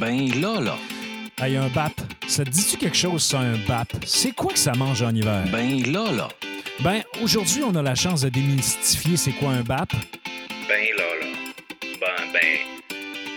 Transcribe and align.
Ben 0.00 0.28
là, 0.40 0.60
là. 0.60 0.76
Hey, 1.40 1.56
un 1.56 1.68
BAP, 1.68 1.92
ça 2.26 2.44
te 2.44 2.50
dit-tu 2.50 2.76
quelque 2.76 2.96
chose, 2.96 3.22
ça, 3.22 3.40
un 3.40 3.56
BAP? 3.68 3.88
C'est 4.04 4.32
quoi 4.32 4.52
que 4.52 4.58
ça 4.58 4.72
mange 4.72 5.02
en 5.02 5.14
hiver? 5.14 5.44
Ben 5.52 5.82
là, 5.92 6.10
là. 6.10 6.28
Ben, 6.82 7.02
aujourd'hui, 7.22 7.62
on 7.62 7.74
a 7.74 7.82
la 7.82 7.94
chance 7.94 8.22
de 8.22 8.28
démystifier 8.28 9.16
c'est 9.16 9.32
quoi 9.32 9.50
un 9.50 9.62
BAP. 9.62 9.92
Ben 10.68 10.86
là, 10.96 11.04
là. 11.20 11.26
Ben, 12.00 12.32
ben. 12.32 12.58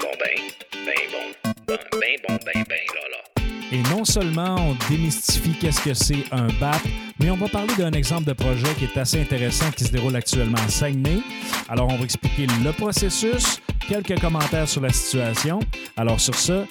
Bon, 0.01 0.07
ben. 0.19 0.41
Ben 0.85 0.93
bon. 1.11 1.51
Ben, 1.67 1.77
ben 1.91 2.15
bon, 2.27 2.39
ben, 2.45 2.63
ben 2.67 2.79
là, 2.95 3.01
là. 3.11 3.43
Et 3.71 3.81
non 3.89 4.05
seulement 4.05 4.55
on 4.59 4.77
démystifie 4.89 5.53
qu'est-ce 5.59 5.81
que 5.81 5.93
c'est 5.93 6.23
un 6.31 6.47
BAP, 6.59 6.81
mais 7.19 7.29
on 7.29 7.35
va 7.35 7.49
parler 7.49 7.73
d'un 7.77 7.91
exemple 7.91 8.23
de 8.23 8.33
projet 8.33 8.73
qui 8.79 8.85
est 8.85 8.97
assez 8.97 9.21
intéressant 9.21 9.69
qui 9.71 9.83
se 9.83 9.91
déroule 9.91 10.15
actuellement 10.15 10.57
à 10.65 10.69
Saguenay. 10.69 11.19
Alors, 11.67 11.91
on 11.91 11.97
va 11.97 12.03
expliquer 12.05 12.47
le 12.63 12.71
processus, 12.71 13.59
quelques 13.87 14.19
commentaires 14.19 14.67
sur 14.67 14.81
la 14.81 14.91
situation. 14.91 15.59
Alors, 15.95 16.19
sur 16.19 16.35
ce, 16.35 16.65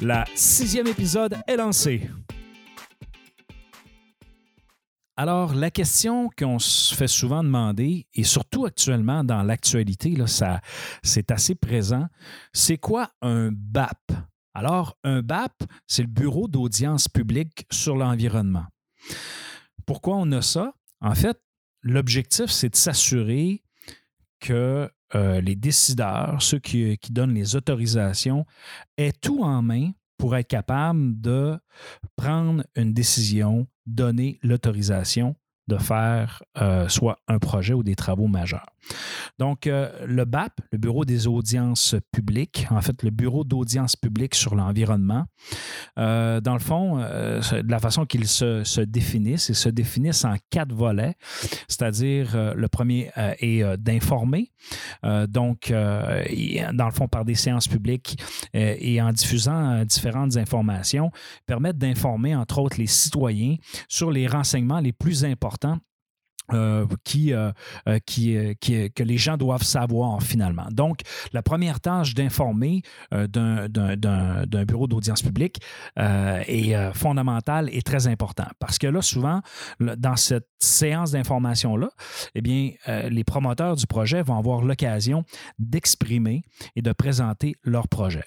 la 0.00 0.24
sixième 0.34 0.86
épisode 0.86 1.36
est 1.46 1.56
lancé. 1.56 2.08
Alors, 5.16 5.54
la 5.54 5.70
question 5.70 6.30
qu'on 6.38 6.58
se 6.58 6.94
fait 6.94 7.08
souvent 7.08 7.44
demander, 7.44 8.06
et 8.14 8.24
surtout 8.24 8.64
actuellement 8.64 9.24
dans 9.24 9.42
l'actualité, 9.42 10.16
c'est 11.02 11.30
assez 11.30 11.54
présent, 11.54 12.06
c'est 12.52 12.78
quoi 12.78 13.10
un 13.20 13.50
BAP? 13.52 14.12
Alors, 14.54 14.96
un 15.04 15.20
BAP, 15.20 15.64
c'est 15.86 16.02
le 16.02 16.08
Bureau 16.08 16.48
d'audience 16.48 17.08
publique 17.08 17.66
sur 17.70 17.94
l'environnement. 17.96 18.64
Pourquoi 19.86 20.16
on 20.16 20.32
a 20.32 20.40
ça? 20.40 20.72
En 21.00 21.14
fait, 21.14 21.38
l'objectif, 21.82 22.46
c'est 22.46 22.70
de 22.70 22.76
s'assurer 22.76 23.62
que 24.40 24.90
euh, 25.14 25.40
les 25.40 25.56
décideurs, 25.56 26.40
ceux 26.40 26.58
qui, 26.58 26.98
qui 26.98 27.12
donnent 27.12 27.34
les 27.34 27.56
autorisations, 27.56 28.44
aient 28.96 29.12
tout 29.12 29.42
en 29.42 29.62
main 29.62 29.90
pour 30.18 30.36
être 30.36 30.48
capable 30.48 31.20
de 31.20 31.58
prendre 32.16 32.64
une 32.76 32.92
décision, 32.92 33.66
donner 33.86 34.38
l'autorisation 34.42 35.36
de 35.68 35.76
faire 35.76 36.42
euh, 36.60 36.88
soit 36.88 37.18
un 37.28 37.38
projet 37.38 37.74
ou 37.74 37.82
des 37.82 37.94
travaux 37.94 38.26
majeurs. 38.26 38.66
Donc, 39.38 39.66
euh, 39.66 39.90
le 40.06 40.24
BAP, 40.24 40.60
le 40.72 40.78
Bureau 40.78 41.04
des 41.04 41.26
audiences 41.26 41.94
publiques, 42.12 42.66
en 42.70 42.80
fait, 42.80 43.02
le 43.02 43.10
Bureau 43.10 43.44
d'audience 43.44 43.96
publique 43.96 44.34
sur 44.34 44.54
l'environnement, 44.54 45.24
euh, 45.98 46.40
dans 46.40 46.54
le 46.54 46.60
fond, 46.60 46.98
de 46.98 47.70
la 47.70 47.78
façon 47.78 48.06
qu'ils 48.06 48.26
se, 48.26 48.64
se, 48.64 48.80
définissent, 48.80 49.48
ils 49.48 49.54
se 49.54 49.68
définissent 49.68 50.24
en 50.24 50.36
quatre 50.50 50.72
volets, 50.72 51.14
c'est-à-dire 51.68 52.54
le 52.54 52.68
premier 52.68 53.10
est 53.16 53.64
d'informer, 53.78 54.52
donc, 55.28 55.70
dans 55.70 56.86
le 56.86 56.92
fond, 56.92 57.08
par 57.08 57.24
des 57.24 57.34
séances 57.34 57.68
publiques 57.68 58.20
et 58.54 59.00
en 59.00 59.12
diffusant 59.12 59.84
différentes 59.84 60.36
informations, 60.36 61.10
permettent 61.46 61.78
d'informer, 61.78 62.34
entre 62.34 62.58
autres, 62.58 62.78
les 62.78 62.86
citoyens 62.86 63.56
sur 63.88 64.10
les 64.10 64.26
renseignements 64.26 64.80
les 64.80 64.92
plus 64.92 65.24
importants 65.24 65.78
euh, 66.52 66.86
qui, 67.04 67.34
euh, 67.34 67.52
euh, 67.88 67.98
qui, 68.06 68.36
qui, 68.60 68.90
que 68.90 69.02
les 69.02 69.18
gens 69.18 69.36
doivent 69.36 69.62
savoir 69.62 70.22
finalement. 70.22 70.66
Donc, 70.70 71.00
la 71.32 71.42
première 71.42 71.80
tâche 71.80 72.14
d'informer 72.14 72.82
d'un 73.12 74.64
bureau 74.66 74.86
d'audience 74.86 75.22
publique 75.22 75.60
est 75.96 76.92
fondamentale 76.94 77.68
et 77.72 77.82
très 77.82 78.06
importante 78.06 78.52
parce 78.58 78.78
que 78.78 78.86
là, 78.86 79.02
souvent, 79.02 79.40
dans 79.80 80.16
cette 80.16 80.48
séance 80.58 81.12
d'information-là, 81.12 81.90
eh 82.34 82.40
bien, 82.40 82.70
les 82.86 83.24
promoteurs 83.24 83.76
du 83.76 83.86
projet 83.86 84.22
vont 84.22 84.38
avoir 84.38 84.62
l'occasion 84.62 85.24
d'exprimer 85.58 86.42
et 86.76 86.82
de 86.82 86.92
présenter 86.92 87.54
leur 87.62 87.88
projet. 87.88 88.24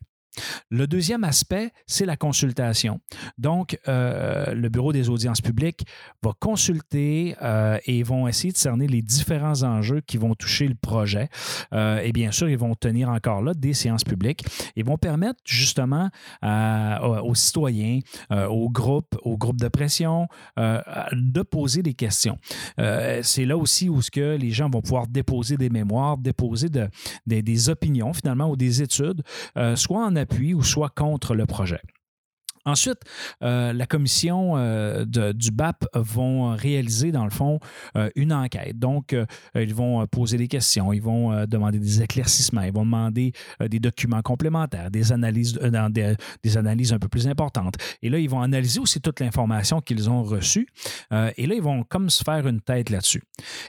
Le 0.69 0.87
deuxième 0.87 1.23
aspect, 1.23 1.71
c'est 1.87 2.05
la 2.05 2.15
consultation. 2.15 2.99
Donc, 3.37 3.77
euh, 3.87 4.53
le 4.53 4.69
Bureau 4.69 4.93
des 4.93 5.09
audiences 5.09 5.41
publiques 5.41 5.85
va 6.23 6.31
consulter 6.39 7.35
euh, 7.41 7.77
et 7.85 8.03
vont 8.03 8.27
essayer 8.27 8.51
de 8.51 8.57
cerner 8.57 8.87
les 8.87 9.01
différents 9.01 9.63
enjeux 9.63 10.01
qui 10.01 10.17
vont 10.17 10.35
toucher 10.35 10.67
le 10.67 10.75
projet. 10.75 11.29
Euh, 11.73 11.99
et 11.99 12.11
bien 12.11 12.31
sûr, 12.31 12.49
ils 12.49 12.57
vont 12.57 12.75
tenir 12.75 13.09
encore 13.09 13.41
là 13.41 13.53
des 13.53 13.73
séances 13.73 14.03
publiques 14.03 14.45
et 14.75 14.83
vont 14.83 14.97
permettre 14.97 15.39
justement 15.45 16.09
aux 16.41 17.35
citoyens, 17.35 17.99
aux 18.29 18.69
groupes, 18.69 19.17
aux 19.23 19.37
groupes 19.37 19.59
de 19.59 19.67
pression, 19.67 20.27
de 20.57 21.41
poser 21.41 21.81
des 21.83 21.93
questions. 21.93 22.37
c'est 22.77 23.45
là 23.45 23.57
aussi 23.57 23.89
où 23.89 24.01
ce 24.01 24.11
que 24.11 24.35
les 24.37 24.51
gens 24.51 24.69
vont 24.69 24.81
pouvoir 24.81 25.07
déposer 25.07 25.57
des 25.57 25.69
mémoires, 25.69 26.17
déposer 26.17 26.69
de, 26.69 26.87
des, 27.25 27.41
des 27.41 27.69
opinions 27.69 28.13
finalement 28.13 28.49
ou 28.49 28.55
des 28.55 28.81
études, 28.81 29.23
soit 29.75 30.05
en 30.05 30.15
appui 30.21 30.53
ou 30.53 30.63
soit 30.63 30.89
contre 30.89 31.35
le 31.35 31.45
projet. 31.45 31.81
Ensuite, 32.65 32.99
euh, 33.41 33.73
la 33.73 33.85
commission 33.85 34.53
euh, 34.55 35.03
de, 35.05 35.31
du 35.31 35.51
BAP 35.51 35.85
vont 35.95 36.55
réaliser, 36.55 37.11
dans 37.11 37.23
le 37.23 37.31
fond, 37.31 37.59
euh, 37.97 38.09
une 38.15 38.31
enquête. 38.31 38.77
Donc, 38.77 39.15
ils 39.55 39.73
vont 39.73 40.05
poser 40.07 40.37
des 40.37 40.47
questions, 40.47 40.93
ils 40.93 41.01
vont 41.01 41.45
demander 41.45 41.79
des 41.79 42.01
éclaircissements, 42.01 42.61
ils 42.61 42.73
vont 42.73 42.85
demander 42.85 43.33
des 43.59 43.79
documents 43.79 44.21
complémentaires, 44.21 44.91
des 44.91 45.11
analyses, 45.11 45.53
des, 45.53 46.57
analyses 46.57 46.93
un 46.93 46.99
peu 46.99 47.07
plus 47.07 47.27
importantes. 47.27 47.75
Et 48.01 48.09
là, 48.09 48.19
ils 48.19 48.29
vont 48.29 48.41
analyser 48.41 48.79
aussi 48.79 49.01
toute 49.01 49.19
l'information 49.19 49.81
qu'ils 49.81 50.09
ont 50.09 50.23
reçue. 50.23 50.67
et 51.11 51.47
là, 51.47 51.55
ils 51.55 51.61
vont 51.61 51.83
comme 51.83 52.09
se 52.09 52.23
faire 52.23 52.47
une 52.47 52.61
tête 52.61 52.89
là-dessus. 52.89 53.23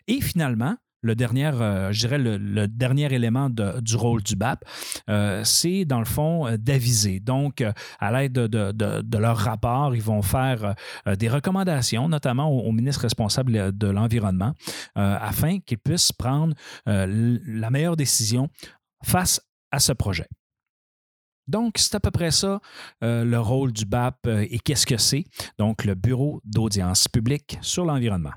Et 0.08 0.20
finalement, 0.20 0.76
le 1.02 1.14
dernier, 1.14 1.50
euh, 1.54 1.92
le, 1.92 2.66
dernier 2.66 3.12
élément 3.12 3.50
du 3.50 3.96
rôle 3.96 4.22
du 4.22 4.36
BAP, 4.36 4.64
euh, 5.10 5.42
c'est 5.44 5.84
dans 5.84 5.98
le 5.98 6.04
fond 6.04 6.46
euh, 6.46 6.56
d'aviser. 6.56 7.20
Donc, 7.20 7.62
à 7.98 8.12
l'aide 8.12 8.32
de, 8.32 9.18
leur 9.18 9.36
rapport, 9.36 9.94
ils 9.94 10.02
vont 10.02 10.22
faire 10.22 10.74
des 11.18 11.28
recommandations, 11.28 12.08
notamment 12.08 12.48
au, 12.50 12.68
au, 12.68 12.72
ministre 12.72 13.02
responsable 13.02 13.76
de 13.76 13.86
l'environnement, 13.88 14.52
afin 14.94 15.60
qu'ils 15.60 15.78
puissent 15.78 16.12
prendre 16.12 16.54
la 16.86 17.70
meilleure 17.70 17.96
décision 17.96 18.48
face 19.04 19.40
à 19.70 19.78
ce 19.78 19.92
projet. 19.92 20.28
Donc, 21.46 21.74
c'est 21.78 21.94
à 21.94 22.00
peu 22.00 22.10
près 22.10 22.30
ça 22.30 22.60
le 23.00 23.36
rôle 23.36 23.72
du 23.72 23.84
BAP 23.84 24.26
et 24.26 24.58
qu'est-ce 24.58 24.86
que 24.86 24.96
c'est? 24.96 25.24
Donc, 25.58 25.84
le 25.84 25.94
Bureau 25.94 26.40
d'audience 26.44 27.08
publique 27.08 27.58
sur 27.60 27.84
l'environnement. 27.84 28.32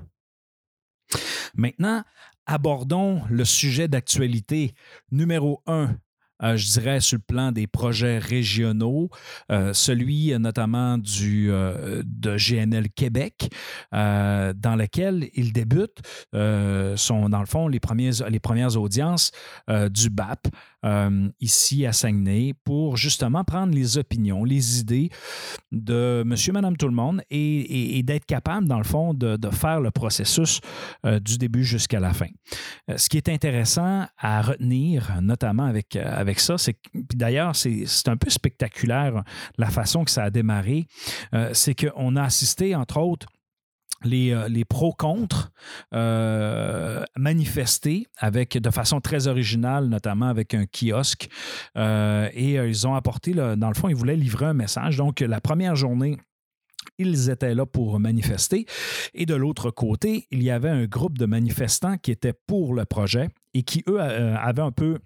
Maintenant, 1.54 2.02
abordons 2.46 3.22
le 3.28 3.44
sujet 3.44 3.88
d'actualité 3.88 4.74
numéro 5.10 5.62
un 5.66 5.96
euh, 6.42 6.56
je 6.56 6.70
dirais, 6.70 7.00
sur 7.00 7.16
le 7.16 7.22
plan 7.22 7.52
des 7.52 7.66
projets 7.66 8.18
régionaux, 8.18 9.08
euh, 9.50 9.72
celui 9.72 10.32
euh, 10.32 10.38
notamment 10.38 10.98
du, 10.98 11.46
de 11.48 12.36
GNL 12.36 12.90
Québec, 12.90 13.50
dans 13.92 14.76
lequel 14.76 15.28
il 15.34 15.52
débute, 15.52 16.00
sont 16.32 17.28
dans 17.28 17.40
le 17.40 17.46
fond 17.46 17.68
les, 17.68 17.80
premiers, 17.80 18.10
les 18.28 18.40
premières 18.40 18.76
audiences 18.76 19.30
du 19.90 20.10
BAP 20.10 20.48
ici 21.40 21.86
à 21.86 21.92
Saguenay 21.92 22.52
pour 22.64 22.96
justement 22.96 23.44
prendre 23.44 23.74
les 23.74 23.98
opinions, 23.98 24.44
les 24.44 24.80
idées 24.80 25.10
de 25.72 26.22
monsieur, 26.24 26.52
madame, 26.52 26.76
tout 26.76 26.88
le 26.88 26.94
monde 26.94 27.22
et, 27.30 28.02
d'être 28.02 28.26
capable, 28.26 28.68
dans 28.68 28.78
le 28.78 28.84
fond, 28.84 29.14
de, 29.14 29.38
faire 29.50 29.80
le 29.80 29.90
processus 29.90 30.60
du 31.04 31.38
début 31.38 31.64
jusqu'à 31.64 32.00
la 32.00 32.12
fin. 32.12 32.28
ce 32.94 33.08
qui 33.08 33.16
est 33.16 33.28
intéressant 33.28 34.06
à 34.18 34.42
retenir, 34.42 35.18
notamment 35.22 35.64
avec, 35.64 35.96
avec 35.96 36.40
ça, 36.40 36.58
c'est 36.58 36.76
d'ailleurs, 37.14 37.56
c'est 37.56 38.08
un 38.08 38.16
peu 38.16 38.30
spectaculaire 38.30 39.22
la 39.58 39.70
façon 39.70 40.04
que 40.04 40.10
ça 40.10 40.24
a 40.24 40.30
démarré. 40.30 40.86
Euh, 41.34 41.50
c'est 41.52 41.74
qu'on 41.74 42.16
a 42.16 42.22
assisté, 42.22 42.74
entre 42.74 42.98
autres, 42.98 43.26
les, 44.04 44.32
euh, 44.32 44.48
les 44.48 44.64
pros-contre 44.64 45.52
euh, 45.94 47.02
manifestés 47.16 48.06
avec, 48.18 48.58
de 48.58 48.70
façon 48.70 49.00
très 49.00 49.26
originale, 49.26 49.86
notamment 49.88 50.26
avec 50.26 50.54
un 50.54 50.64
kiosque. 50.66 51.28
Euh, 51.76 52.28
et 52.32 52.54
ils 52.54 52.86
ont 52.86 52.94
apporté, 52.94 53.32
dans 53.32 53.68
le 53.68 53.74
fond, 53.74 53.88
ils 53.88 53.96
voulaient 53.96 54.16
livrer 54.16 54.46
un 54.46 54.54
message. 54.54 54.96
Donc, 54.96 55.20
la 55.20 55.40
première 55.40 55.76
journée, 55.76 56.18
ils 56.98 57.30
étaient 57.30 57.54
là 57.54 57.66
pour 57.66 57.98
manifester. 57.98 58.66
Et 59.14 59.26
de 59.26 59.34
l'autre 59.34 59.70
côté, 59.70 60.26
il 60.30 60.42
y 60.42 60.50
avait 60.50 60.70
un 60.70 60.86
groupe 60.86 61.18
de 61.18 61.26
manifestants 61.26 61.98
qui 61.98 62.10
étaient 62.10 62.34
pour 62.46 62.74
le 62.74 62.84
projet 62.84 63.28
et 63.54 63.62
qui, 63.62 63.82
eux, 63.88 64.00
avaient 64.00 64.62
un 64.62 64.72
peu 64.72 64.98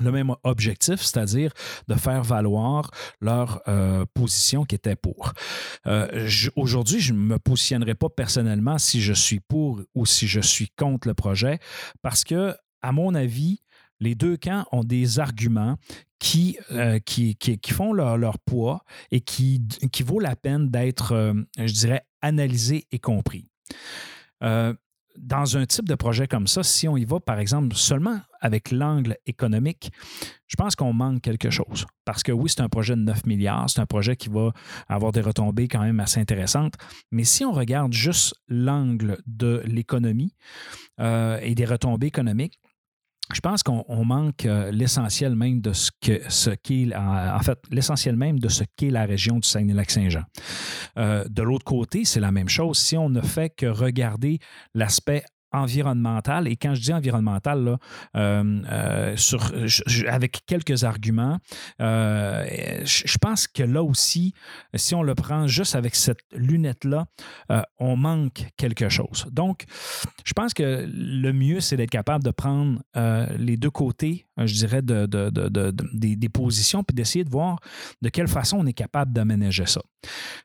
le 0.00 0.10
même 0.10 0.34
objectif, 0.42 1.00
c'est-à-dire 1.00 1.52
de 1.88 1.94
faire 1.94 2.22
valoir 2.22 2.90
leur 3.20 3.62
euh, 3.68 4.04
position 4.14 4.64
qui 4.64 4.74
était 4.74 4.96
pour. 4.96 5.32
Euh, 5.86 6.28
Aujourd'hui, 6.56 7.00
je 7.00 7.12
ne 7.12 7.18
me 7.18 7.38
positionnerai 7.38 7.94
pas 7.94 8.08
personnellement 8.08 8.78
si 8.78 9.00
je 9.00 9.12
suis 9.12 9.40
pour 9.40 9.80
ou 9.94 10.06
si 10.06 10.26
je 10.26 10.40
suis 10.40 10.68
contre 10.76 11.08
le 11.08 11.14
projet, 11.14 11.58
parce 12.02 12.24
que, 12.24 12.54
à 12.82 12.92
mon 12.92 13.14
avis, 13.14 13.60
les 14.00 14.14
deux 14.14 14.36
camps 14.36 14.66
ont 14.72 14.84
des 14.84 15.20
arguments 15.20 15.76
qui, 16.18 16.58
euh, 16.72 16.98
qui, 16.98 17.36
qui, 17.36 17.58
font 17.70 17.92
leur, 17.92 18.18
leur, 18.18 18.38
poids 18.38 18.82
et 19.10 19.20
qui, 19.20 19.62
qui 19.92 20.02
vaut 20.02 20.20
la 20.20 20.36
peine 20.36 20.70
d'être, 20.70 21.34
je 21.58 21.72
dirais, 21.72 22.04
analysés 22.22 22.86
et 22.90 22.98
compris. 22.98 23.48
Dans 25.16 25.56
un 25.56 25.66
type 25.66 25.88
de 25.88 25.94
projet 25.94 26.26
comme 26.26 26.46
ça, 26.46 26.62
si 26.62 26.88
on 26.88 26.96
y 26.96 27.04
va, 27.04 27.20
par 27.20 27.38
exemple, 27.38 27.74
seulement 27.74 28.20
avec 28.40 28.70
l'angle 28.70 29.16
économique, 29.26 29.90
je 30.46 30.56
pense 30.56 30.76
qu'on 30.76 30.92
manque 30.92 31.22
quelque 31.22 31.50
chose. 31.50 31.86
Parce 32.04 32.22
que 32.22 32.32
oui, 32.32 32.50
c'est 32.50 32.60
un 32.60 32.68
projet 32.68 32.94
de 32.94 33.00
9 33.00 33.26
milliards, 33.26 33.70
c'est 33.70 33.80
un 33.80 33.86
projet 33.86 34.16
qui 34.16 34.28
va 34.28 34.52
avoir 34.88 35.12
des 35.12 35.20
retombées 35.20 35.68
quand 35.68 35.80
même 35.80 36.00
assez 36.00 36.20
intéressantes. 36.20 36.74
Mais 37.10 37.24
si 37.24 37.44
on 37.44 37.52
regarde 37.52 37.92
juste 37.92 38.34
l'angle 38.48 39.18
de 39.26 39.62
l'économie 39.64 40.34
euh, 41.00 41.38
et 41.42 41.54
des 41.54 41.64
retombées 41.64 42.08
économiques, 42.08 42.60
je 43.32 43.40
pense 43.40 43.62
qu'on 43.62 44.04
manque 44.04 44.44
euh, 44.44 44.70
l'essentiel 44.70 45.34
même 45.34 45.60
de 45.60 45.72
ce 45.72 45.90
que 46.00 46.20
ce 46.28 46.50
qu'est 46.50 46.94
en 46.94 47.38
fait 47.40 47.58
l'essentiel 47.70 48.16
même 48.16 48.38
de 48.38 48.48
ce 48.48 48.64
qu'est 48.76 48.90
la 48.90 49.06
région 49.06 49.38
du 49.38 49.48
Saguenay-Lac-Saint-Jean. 49.48 50.24
Euh, 50.98 51.24
de 51.30 51.42
l'autre 51.42 51.64
côté, 51.64 52.04
c'est 52.04 52.20
la 52.20 52.32
même 52.32 52.50
chose. 52.50 52.76
Si 52.76 52.98
on 52.98 53.08
ne 53.08 53.22
fait 53.22 53.48
que 53.48 53.66
regarder 53.66 54.40
l'aspect 54.74 55.24
environnemental. 55.54 56.48
Et 56.48 56.56
quand 56.56 56.74
je 56.74 56.80
dis 56.80 56.92
environnemental, 56.92 57.64
là, 57.64 57.78
euh, 58.16 58.62
euh, 58.70 59.16
avec 60.08 60.40
quelques 60.46 60.84
arguments, 60.84 61.38
euh, 61.80 62.44
je 62.84 63.18
pense 63.18 63.46
que 63.46 63.62
là 63.62 63.82
aussi, 63.82 64.34
si 64.74 64.94
on 64.94 65.02
le 65.02 65.14
prend 65.14 65.46
juste 65.46 65.74
avec 65.74 65.94
cette 65.94 66.20
lunette-là, 66.32 67.06
on 67.78 67.96
manque 67.96 68.46
quelque 68.56 68.88
chose. 68.88 69.26
Donc, 69.30 69.64
je 70.24 70.32
pense 70.32 70.54
que 70.54 70.86
le 70.86 71.32
mieux, 71.32 71.60
c'est 71.60 71.76
d'être 71.76 71.90
capable 71.90 72.24
de 72.24 72.30
prendre 72.30 72.82
les 73.38 73.56
deux 73.56 73.70
côtés, 73.70 74.26
je 74.38 74.54
dirais, 74.54 74.82
de, 74.82 75.06
des, 75.94 76.16
des, 76.16 76.28
positions, 76.28 76.82
puis 76.82 76.94
d'essayer 76.94 77.24
de 77.24 77.30
voir 77.30 77.60
de 78.02 78.08
quelle 78.08 78.28
façon 78.28 78.58
on 78.58 78.66
est 78.66 78.72
capable 78.72 79.12
d'aménager 79.12 79.66
ça. 79.66 79.80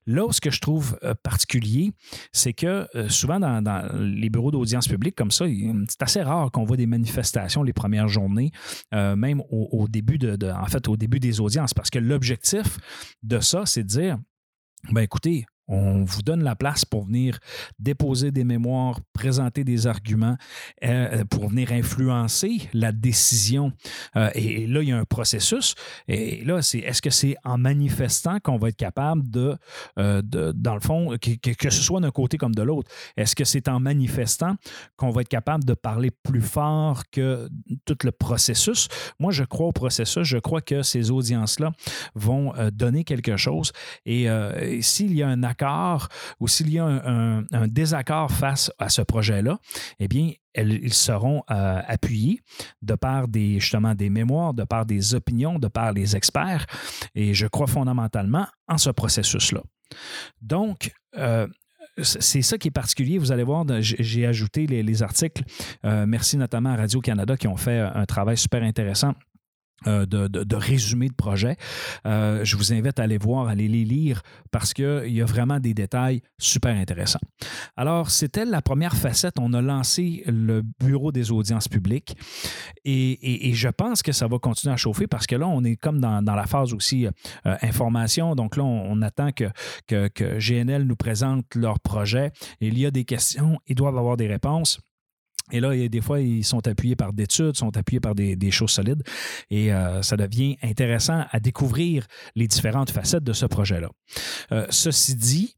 Là 0.06 0.28
ce 0.32 0.42
que 0.42 0.52
je 0.52 0.62
trouve 0.62 0.98
particulier, 1.24 1.92
c'est 2.32 2.54
que 2.54 2.88
souvent 3.10 3.40
dans, 3.40 3.90
les 4.00 4.30
bureaux 4.30 4.52
d'audience 4.52 4.88
publique, 4.88 5.16
comme 5.16 5.32
ça, 5.32 5.46
c'est 5.88 6.02
assez 6.02 6.22
rare 6.22 6.52
qu'on 6.52 6.66
voit 6.66 6.78
des 6.78 6.86
manifestations 6.86 7.64
les 7.64 7.74
premières 7.74 8.08
journées, 8.08 8.52
euh, 8.94 9.16
même 9.16 9.42
au, 9.50 9.88
début 9.88 10.18
de, 10.18 10.52
en 10.52 10.66
fait, 10.66 10.88
au 10.88 10.98
début 10.98 11.20
des 11.20 11.40
audiences, 11.40 11.74
parce 11.74 11.90
que 11.90 12.00
l'objectif 12.00 12.78
de 13.24 13.40
ça, 13.40 13.66
c'est 13.66 13.84
de 13.84 13.88
dire, 13.88 14.18
ben 14.92 15.02
écoutez, 15.02 15.46
on 15.70 16.04
vous 16.04 16.24
donne 16.24 16.44
la 16.44 16.56
place 16.56 16.84
pour 16.84 17.06
venir 17.06 17.38
déposer 17.78 18.32
des 18.32 18.44
mémoires, 18.44 19.00
présenter 19.14 19.64
des 19.64 19.86
arguments, 19.88 20.36
euh, 20.84 21.24
pour 21.26 21.50
venir 21.50 21.72
influencer 21.72 22.70
la 22.74 22.92
décision. 22.92 23.72
Euh, 24.16 24.30
et, 24.34 24.66
là, 24.66 24.82
il 24.82 24.90
y 24.90 24.92
a 24.92 24.98
un 24.98 25.06
processus. 25.06 25.76
Et 26.08 26.44
là, 26.44 26.62
c'est 26.62 26.80
est-ce 26.80 27.02
que 27.02 27.12
c'est 27.12 27.36
en 27.46 27.58
manifestant 27.58 28.40
qu'on 28.40 28.58
va 28.58 28.70
être 28.70 28.78
capable 28.78 29.30
de, 29.30 29.56
euh, 30.00 30.22
dans 30.24 30.74
le 30.74 30.80
fond, 30.80 31.16
que, 31.20 31.70
ce 31.70 31.82
soit 31.82 32.00
d'un 32.00 32.12
côté 32.12 32.38
comme 32.38 32.56
de 32.56 32.64
l'autre, 32.64 32.92
est-ce 33.16 33.36
que 33.36 33.46
c'est 33.46 33.68
en 33.68 33.80
manifestant 33.80 34.56
qu'on 34.98 35.12
va 35.12 35.22
être 35.22 35.30
capable 35.30 35.64
de 35.66 35.76
parler 35.76 36.10
plus 36.10 36.42
fort 36.42 37.04
que 37.12 37.48
tout 37.86 37.98
le 38.04 38.12
processus? 38.12 38.88
Moi, 39.20 39.32
je 39.32 39.44
crois 39.44 39.68
au 39.68 39.72
processus. 39.72 40.24
Je 40.24 40.38
crois 40.38 40.62
que 40.62 40.82
ces 40.82 41.12
audiences-là 41.12 41.72
vont 42.16 42.54
donner 42.74 43.04
quelque 43.04 43.38
chose. 43.38 43.72
Et 44.06 44.28
s'il 44.82 45.14
y 45.14 45.22
a 45.22 45.28
un 45.28 45.44
accord 45.44 45.59
ou 46.40 46.48
s'il 46.48 46.72
y 46.72 46.80
a 46.80 46.86
un, 46.86 47.68
désaccord 47.68 48.32
face 48.32 48.72
à 48.80 48.90
ce 48.90 49.02
projet-là, 49.02 49.60
eh 50.00 50.08
bien, 50.08 50.32
ils 50.56 50.94
seront 50.94 51.44
euh, 51.52 51.82
appuyés 51.88 52.42
de 52.82 52.96
par 52.96 53.28
des, 53.28 53.60
justement 53.60 53.96
des 53.96 54.10
mémoires, 54.10 54.54
de 54.54 54.64
par 54.64 54.86
des 54.86 55.14
opinions, 55.14 55.60
de 55.60 55.68
par 55.68 55.94
les 55.94 56.16
experts. 56.16 56.66
Et 57.16 57.34
je 57.34 57.48
crois 57.48 57.68
fondamentalement 57.68 58.48
en 58.68 58.78
ce 58.78 58.90
processus-là. 58.90 59.62
Donc, 60.42 60.92
euh, 61.18 61.48
c'est 62.02 62.42
ça 62.42 62.58
qui 62.58 62.70
est 62.70 62.72
particulier. 62.72 63.18
Vous 63.18 63.32
allez 63.32 63.44
voir, 63.44 63.66
j'ai 63.80 64.26
ajouté 64.26 64.68
les, 64.68 65.04
articles. 65.04 65.44
Euh, 65.86 66.06
merci 66.08 66.38
notamment 66.38 66.70
à 66.70 66.78
Radio-Canada 66.78 67.36
qui 67.36 67.48
ont 67.48 67.58
fait 67.58 67.80
un 67.80 68.06
travail 68.06 68.38
super 68.38 68.64
intéressant 68.64 69.14
euh, 69.88 70.06
de, 70.06 70.28
de, 70.28 70.56
résumé 70.56 71.08
de 71.08 71.14
projet. 71.14 71.56
Euh, 72.06 72.44
je 72.44 72.58
vous 72.58 72.74
invite 72.74 73.00
à 73.00 73.04
aller 73.04 73.18
voir, 73.18 73.48
à 73.48 73.52
aller 73.52 73.70
les 73.70 73.86
lire 73.86 74.22
parce 74.52 74.74
qu'il 74.74 75.08
y 75.08 75.22
a 75.22 75.26
vraiment 75.26 75.60
des 75.60 75.74
détails 75.74 76.22
super 76.38 76.76
intéressants. 76.76 77.20
Alors, 77.78 78.10
c'était 78.10 78.44
la 78.44 78.62
première 78.62 78.96
facette. 78.96 79.36
On 79.40 79.54
a 79.54 79.62
lancé 79.62 80.24
le 80.28 80.64
bureau 80.82 81.14
des 81.14 81.32
audiences 81.32 81.70
publiques 81.70 82.18
et, 82.84 83.52
je 83.54 83.70
pense 83.70 84.04
que 84.04 84.12
ça 84.12 84.28
va 84.28 84.38
continuer 84.38 84.74
à 84.74 84.78
chauffer 84.78 85.08
parce 85.08 85.28
que 85.28 85.36
là, 85.36 85.48
on 85.48 85.64
est 85.64 85.76
comme 85.76 86.00
dans, 86.00 86.22
la 86.22 86.46
phase 86.46 86.74
aussi 86.74 87.08
euh, 87.08 87.12
information. 87.62 88.36
Donc 88.36 88.58
là, 88.58 88.64
on, 88.64 89.02
attend 89.02 89.32
que, 89.32 89.46
que, 89.88 90.08
que 90.10 90.40
GNL 90.40 90.84
nous 90.84 90.96
présente 90.96 91.56
leur 91.56 91.80
projet. 91.80 92.32
Il 92.60 92.78
y 92.78 92.86
a 92.86 92.92
des 92.92 93.06
questions, 93.06 93.60
ils 93.68 93.76
doivent 93.76 93.98
avoir 93.98 94.18
des 94.18 94.28
réponses. 94.28 94.80
Et 95.52 95.60
là, 95.60 95.76
des 95.88 96.02
fois, 96.02 96.20
ils 96.20 96.44
sont 96.44 96.68
appuyés 96.68 96.96
par 96.96 97.14
d'études, 97.14 97.56
sont 97.56 97.76
appuyés 97.78 98.00
par 98.00 98.16
des, 98.16 98.52
choses 98.52 98.72
solides. 98.72 99.04
Et 99.50 99.74
euh, 99.74 100.02
ça 100.02 100.18
devient 100.18 100.58
intéressant 100.64 101.26
à 101.30 101.40
découvrir 101.40 102.06
les 102.36 102.48
différentes 102.48 102.92
facettes 102.92 103.24
de 103.24 103.34
ce 103.34 103.46
projet-là. 103.46 103.90
Euh, 104.52 104.66
ceci 104.70 105.16
dit, 105.16 105.56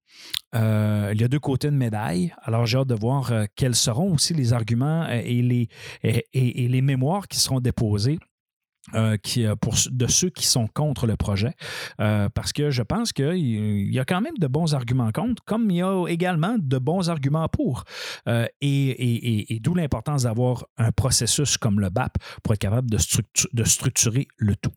euh, 0.56 1.12
il 1.14 1.22
y 1.22 1.24
a 1.24 1.28
deux 1.28 1.40
côtés 1.40 1.70
de 1.70 1.76
médaille. 1.76 2.34
Alors, 2.44 2.66
j'ai 2.66 2.78
hâte 2.78 2.88
de 2.88 2.96
voir 2.96 3.32
quels 3.56 3.76
seront 3.76 4.14
aussi 4.14 4.34
les 4.34 4.54
arguments 4.54 5.08
et 5.10 5.42
les, 5.42 5.68
et 6.04 6.68
les 6.68 6.82
mémoires 6.82 7.28
qui 7.28 7.40
seront 7.40 7.60
déposés 7.60 8.20
euh, 8.95 9.16
qui, 9.18 9.45
euh, 9.45 9.56
pour, 9.56 9.75
de 9.92 10.07
ceux 10.07 10.31
qui 10.31 10.48
sont 10.48 10.68
contre 10.68 11.06
le 11.06 11.16
projet, 11.16 11.54
euh, 12.00 12.30
parce 12.30 12.51
que 12.51 12.72
je 12.72 12.81
pense 12.81 13.13
qu'il 13.13 13.94
y 13.94 14.00
a 14.00 14.06
quand 14.06 14.22
même 14.22 14.38
de 14.39 14.48
bons 14.48 14.74
arguments 14.74 15.12
contre, 15.12 15.44
comme 15.44 15.69
il 15.69 15.78
y 15.78 15.83
a 15.83 16.06
également 16.07 16.56
de 16.57 16.78
bons 16.80 17.07
arguments 17.07 17.48
pour. 17.48 17.83
et, 18.28 19.60
d'où 19.62 19.75
l'importance 19.75 20.24
d'avoir 20.24 20.66
un 20.78 20.92
processus 20.92 21.60
comme 21.60 21.80
le 21.80 21.92
BAP 21.92 22.18
pour 22.44 22.56
être 22.56 22.60
capable 22.60 22.89
de, 22.89 22.98
structurer 23.63 24.28
le 24.38 24.56
tout. 24.56 24.74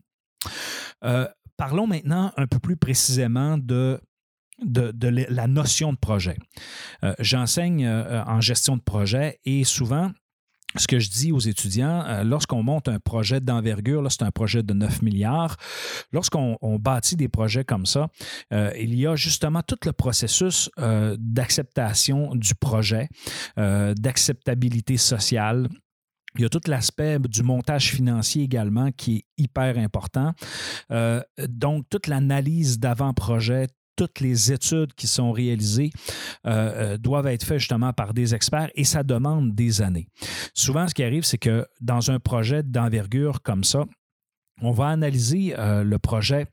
parlons 1.57 1.87
maintenant 1.87 2.31
un 2.37 2.45
peu 2.45 2.59
plus 2.59 2.77
précisément 2.77 3.57
de, 3.57 3.99
la 4.59 5.47
notion 5.47 5.93
de 5.93 5.97
projet. 5.97 6.37
J'enseigne 7.17 7.87
en 7.87 8.39
gestion 8.39 8.77
de 8.77 8.83
projet 8.83 9.39
et 9.45 9.63
souvent, 9.63 10.11
ce 10.77 10.87
que 10.87 10.99
je 10.99 11.09
dis 11.09 11.31
aux 11.31 11.39
étudiants, 11.39 12.03
euh, 12.05 12.23
lorsqu'on 12.23 12.63
monte 12.63 12.87
un 12.87 12.99
projet 12.99 13.39
d'envergure, 13.39 14.01
là, 14.01 14.09
c'est 14.09 14.23
un 14.23 14.31
projet 14.31 14.63
de 14.63 14.73
9 14.73 15.01
milliards, 15.01 15.57
lorsqu'on 16.11 16.57
bâtit 16.79 17.15
des 17.15 17.27
projets 17.27 17.63
comme 17.63 17.85
ça, 17.85 18.09
euh, 18.53 18.71
il 18.79 18.95
y 18.95 19.07
a 19.07 19.15
justement 19.15 19.61
tout 19.61 19.77
le 19.85 19.93
processus 19.93 20.69
euh, 20.79 21.15
d'acceptation 21.19 22.35
du 22.35 22.55
projet, 22.55 23.07
d'acceptabilité 23.57 24.97
sociale, 24.97 25.69
il 26.35 26.41
y 26.41 26.45
a 26.45 26.49
tout 26.49 26.61
l'aspect 26.67 27.17
du 27.19 27.43
montage 27.43 27.91
financier 27.91 28.43
également 28.43 28.91
qui 28.91 29.17
est 29.17 29.25
hyper 29.37 29.77
important. 29.77 30.33
donc, 31.47 31.85
toute 31.89 32.07
l'analyse 32.07 32.79
d'avant-projet, 32.79 33.67
toutes 33.95 34.19
les 34.19 34.51
études 34.51 34.93
qui 34.93 35.07
sont 35.07 35.31
réalisées 35.31 35.91
euh, 36.45 36.93
euh, 36.93 36.97
doivent 36.97 37.27
être 37.27 37.43
faites 37.43 37.59
justement 37.59 37.93
par 37.93 38.13
des 38.13 38.35
experts 38.35 38.69
et 38.75 38.83
ça 38.83 39.03
demande 39.03 39.53
des 39.55 39.81
années. 39.81 40.07
Souvent, 40.53 40.87
ce 40.87 40.93
qui 40.93 41.03
arrive, 41.03 41.23
c'est 41.23 41.37
que 41.37 41.65
dans 41.81 42.11
un 42.11 42.19
projet 42.19 42.63
d'envergure 42.63 43.41
comme 43.41 43.63
ça, 43.63 43.85
on 44.61 44.71
va 44.71 44.87
analyser 44.87 45.57
euh, 45.57 45.83
le 45.83 45.99
projet 45.99 46.45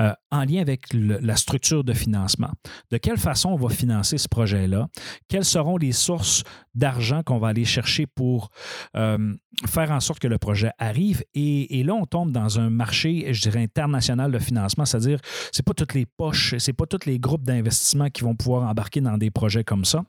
euh, 0.00 0.12
en 0.30 0.44
lien 0.44 0.60
avec 0.60 0.86
la 0.92 1.36
structure 1.36 1.84
de 1.84 1.92
financement. 1.92 2.50
De 2.90 2.98
quelle 2.98 3.18
façon 3.18 3.50
on 3.50 3.56
va 3.56 3.68
financer 3.68 4.18
ce 4.18 4.28
projet-là? 4.28 4.88
Quelles 5.28 5.44
seront 5.44 5.76
les 5.76 5.92
sources 5.92 6.42
d'argent 6.74 7.22
qu'on 7.22 7.38
va 7.38 7.48
aller 7.48 7.64
chercher 7.64 8.06
pour 8.06 8.50
euh, 8.96 9.34
faire 9.66 9.92
en 9.92 10.00
sorte 10.00 10.18
que 10.18 10.28
le 10.28 10.38
projet 10.38 10.70
arrive? 10.78 11.22
Et, 11.34 11.82
là, 11.84 11.94
on 11.94 12.06
tombe 12.06 12.32
dans 12.32 12.58
un 12.58 12.70
marché, 12.70 13.32
je 13.32 13.40
dirais, 13.42 13.62
international 13.62 14.32
de 14.32 14.38
financement, 14.38 14.84
c'est-à-dire, 14.84 15.20
ce 15.52 15.60
n'est 15.60 15.64
pas 15.64 15.74
toutes 15.74 15.94
les 15.94 16.06
poches, 16.06 16.56
ce 16.56 16.70
n'est 16.70 16.74
pas 16.74 16.86
tous 16.86 17.06
les 17.06 17.18
groupes 17.18 17.44
d'investissement 17.44 18.10
qui 18.10 18.22
vont 18.22 18.34
pouvoir 18.34 18.68
embarquer 18.68 19.00
dans 19.00 19.16
des 19.16 19.30
projets 19.30 19.64
comme 19.64 19.84
ça. 19.84 20.04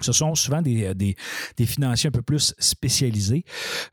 Ce 0.00 0.12
sont 0.12 0.34
souvent 0.34 0.62
des, 0.62 0.86
euh, 0.86 0.94
des, 0.94 1.66
financiers 1.66 2.08
un 2.08 2.10
peu 2.10 2.22
plus 2.22 2.54
spécialisés 2.58 3.44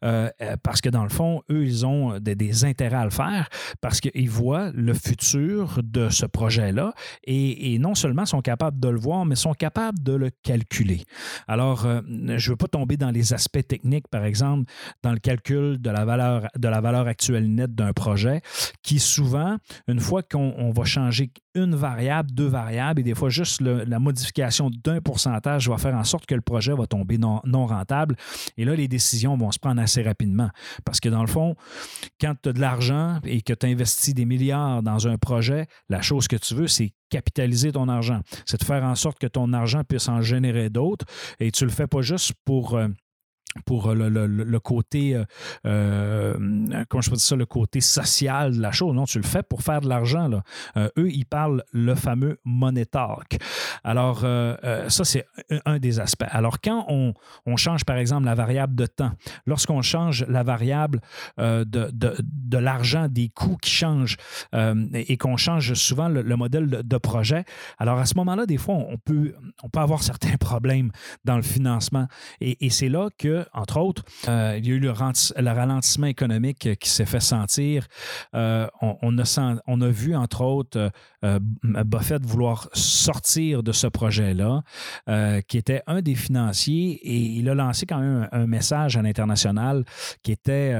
euh, 0.04 0.30
euh, 0.42 0.56
parce 0.64 0.82
que 0.82 0.90
dans 0.90 1.04
le 1.04 1.10
fond, 1.10 1.42
eux, 1.50 1.66
ils 1.66 1.86
ont 1.86 2.20
des, 2.20 2.66
intérêts 2.66 2.98
à 2.98 3.06
le 3.06 3.12
faire 3.12 3.48
parce 3.80 4.02
qu'ils 4.02 4.30
voient 4.30 4.72
le 4.74 4.94
futur 4.94 5.80
de 5.84 6.10
ce 6.10 6.26
projet-là 6.26 6.94
et, 7.24 7.78
non 7.80 7.96
seulement 7.96 8.26
sont 8.26 8.42
capables 8.42 8.80
de 8.80 8.90
le 8.90 9.00
voir, 9.00 9.26
mais 9.26 9.36
sont 9.36 9.54
capables 9.54 10.02
de 10.04 10.14
le 10.14 10.30
calculer. 10.44 11.04
Alors, 11.48 11.84
je 11.86 12.02
ne 12.12 12.50
veux 12.50 12.56
pas 12.56 12.68
tomber 12.68 12.98
dans 12.98 13.10
les 13.10 13.34
aspects 13.34 13.66
techniques, 13.66 14.08
par 14.10 14.26
exemple, 14.26 14.72
dans 15.02 15.12
le 15.12 15.20
calcul 15.20 15.82
de 15.82 15.90
la 15.90 16.06
valeur, 16.06 16.48
de 16.58 16.68
la 16.68 16.82
valeur 16.82 17.08
actuelle 17.08 17.54
nette 17.54 17.74
d'un 17.74 17.94
projet 17.94 18.42
qui 18.84 19.00
souvent, 19.00 19.58
une 19.88 20.00
fois 20.00 20.24
qu'on 20.24 20.72
va 20.72 20.84
changer 20.84 21.32
une 21.56 21.76
variable, 21.76 22.32
deux 22.32 22.48
variables, 22.48 23.02
et 23.02 23.04
des 23.04 23.16
fois 23.16 23.30
juste 23.30 23.62
la 23.62 24.00
modification 24.00 24.70
d'un 24.84 25.02
pourcentage 25.02 25.70
va 25.70 25.78
faire 25.78 25.96
en 25.96 26.04
sorte 26.04 26.26
que 26.26 26.36
le 26.36 26.42
projet 26.42 26.74
va 26.74 26.88
tomber 26.88 27.18
non, 27.18 27.42
rentable. 27.66 28.16
Et 28.58 28.66
là, 28.66 28.76
les 28.76 28.88
décisions 28.88 29.38
vont 29.38 29.52
se 29.52 29.60
prendre 29.60 29.82
assez 29.82 30.02
rapidement. 30.02 30.50
Parce 30.86 31.00
que 31.00 31.10
dans 31.10 31.22
le 31.22 31.28
fond, 31.28 31.56
quand 32.20 32.34
tu 32.42 32.50
as 32.50 32.54
de 32.54 32.60
l'argent 32.60 33.20
et 33.24 33.42
que 33.42 33.54
tu 33.54 33.66
investis 33.66 34.14
des 34.14 34.26
milliards 34.26 34.82
dans 34.84 35.08
un 35.08 35.18
projet, 35.18 35.68
la 35.90 36.02
chose 36.02 36.28
que 36.28 36.36
tu 36.36 36.56
veux, 36.56 36.68
c'est 36.68 36.94
capitaliser 37.10 37.72
ton 37.72 37.90
argent. 37.90 38.22
C'est 38.46 38.60
de 38.60 38.66
faire 38.66 38.84
en 38.84 38.96
sorte 38.96 39.20
que 39.20 39.28
ton 39.28 39.52
argent 39.54 39.84
puisse 39.84 40.08
en 40.08 40.22
générer 40.22 40.70
d'autres. 40.70 41.06
Et 41.40 41.52
tu 41.52 41.66
le 41.66 41.72
fais 41.72 41.88
pas 41.88 42.02
juste 42.02 42.34
pour... 42.46 42.76
euh, 42.76 42.88
pour 43.66 43.94
le, 43.94 44.08
le- 44.08 44.28
le- 44.28 44.46
le 44.46 44.60
côté, 44.62 45.14
euh, 45.14 45.26
euh, 45.66 46.34
comment 46.88 47.02
je 47.02 47.10
peux 47.10 47.16
dire 47.18 47.26
ça, 47.26 47.36
le 47.36 47.46
côté 47.46 47.82
social 47.82 48.56
de 48.56 48.62
la 48.62 48.72
chose. 48.72 48.96
Non, 48.96 49.04
tu 49.06 49.18
le 49.18 49.26
fais 49.26 49.44
pour 49.44 49.62
faire 49.62 49.82
de 49.82 49.90
l'argent. 49.90 50.28
là. 50.30 50.44
Euh, 50.78 50.90
eux, 50.98 51.10
ils 51.12 51.26
parlent 51.26 51.64
le 51.74 51.96
fameux 51.96 52.38
money 52.46 52.86
talk. 52.86 53.38
Alors, 53.84 54.22
euh, 54.24 54.56
euh, 54.64 54.90
ça, 54.90 55.04
c'est 55.04 55.26
un, 55.66 55.80
des 55.80 56.00
aspects. 56.00 56.26
Alors, 56.30 56.62
quand 56.62 56.86
on, 56.88 57.14
on 57.46 57.58
change, 57.58 57.84
par 57.84 57.98
exemple, 57.98 58.26
la 58.26 58.36
variable 58.36 58.76
de 58.76 58.86
temps, 58.86 59.12
lorsqu'on 59.46 59.82
change 59.82 60.26
la 60.30 60.44
variable 60.44 61.02
euh, 61.40 61.66
de, 61.66 61.90
de- 61.92 62.16
de 62.22 62.58
l'argent, 62.58 63.08
des 63.10 63.30
coûts 63.30 63.58
qui 63.62 63.72
changent 63.72 64.18
euh, 64.56 64.86
et 64.94 65.18
qu'on 65.18 65.36
change 65.38 65.74
souvent 65.74 66.08
le, 66.08 66.22
le 66.22 66.36
modèle 66.38 66.68
de, 66.68 66.98
projet, 66.98 67.44
alors 67.80 68.00
à 68.00 68.06
ce 68.06 68.16
moment-là, 68.16 68.46
des 68.46 68.58
fois, 68.58 68.76
on 68.76 68.98
peut, 68.98 69.34
on 69.64 69.70
peut 69.70 69.80
avoir 69.80 70.04
certains 70.04 70.38
problèmes 70.40 70.92
dans 71.26 71.36
le 71.36 71.42
financement. 71.42 72.08
Et 72.40 72.70
c'est 72.70 72.88
là 72.90 73.10
que, 73.18 73.41
entre 73.54 73.80
autres, 73.80 74.04
euh, 74.28 74.56
il 74.58 74.68
y 74.68 74.72
a 74.72 74.76
eu 74.76 74.80
le, 74.80 74.92
ralentissement 74.92 76.08
économique 76.08 76.78
qui 76.80 76.90
s'est 76.90 77.06
fait 77.06 77.20
sentir. 77.20 77.88
Euh, 78.36 78.68
on, 78.82 79.18
a 79.18 79.90
vu, 79.90 80.16
entre 80.16 80.42
autres, 80.42 80.92
euh, 81.24 81.40
Buffett 81.64 82.26
vouloir 82.26 82.70
sortir 82.74 83.64
de 83.64 83.72
ce 83.72 83.88
projet-là, 83.88 84.64
qui 85.48 85.58
était 85.58 85.82
un 85.88 86.02
des 86.02 86.16
financiers, 86.16 87.00
et 87.04 87.18
il 87.18 87.50
a 87.50 87.56
lancé 87.56 87.86
quand 87.86 88.00
même 88.00 88.28
un, 88.32 88.48
message 88.48 88.98
à 88.98 89.02
l'international 89.02 89.86
qui 90.24 90.32
était, 90.32 90.76